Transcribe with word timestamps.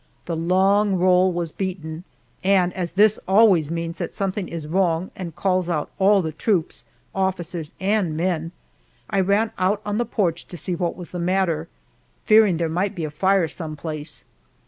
The 0.25 0.35
long 0.35 0.95
roll 0.95 1.31
was 1.31 1.51
beaten, 1.51 2.05
and 2.43 2.73
as 2.73 2.93
this 2.93 3.19
always 3.27 3.69
means 3.69 3.99
that 3.99 4.15
something 4.15 4.47
is 4.47 4.67
wrong 4.67 5.11
and 5.15 5.35
calls 5.35 5.69
out 5.69 5.91
all 5.99 6.23
the 6.23 6.31
troops, 6.31 6.85
officers 7.13 7.73
and 7.79 8.17
men, 8.17 8.51
I 9.11 9.19
ran 9.19 9.51
out 9.59 9.79
on 9.85 9.99
the 9.99 10.05
porch 10.05 10.47
to 10.47 10.57
see 10.57 10.73
what 10.73 10.95
was 10.97 11.11
the 11.11 11.19
matter, 11.19 11.67
fearing 12.25 12.57
there 12.57 12.67
might 12.67 12.95
be 12.95 13.05
a 13.05 13.11
fire 13.11 13.47
some 13.47 13.75
place. 13.75 14.25